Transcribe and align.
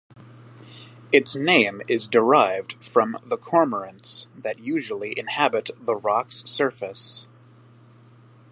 Its 1.13 1.35
name 1.35 1.83
is 1.87 2.07
derived 2.07 2.73
from 2.83 3.17
the 3.23 3.37
Cormorants 3.37 4.25
that 4.35 4.57
usually 4.57 5.13
inhabit 5.15 5.69
the 5.79 5.95
rock's 5.95 6.43
surface. 6.49 7.27